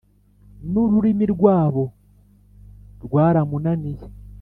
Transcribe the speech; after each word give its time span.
n'ururimi 0.71 1.25
rwabo 1.33 1.83
rwaramunaniye 3.05 4.05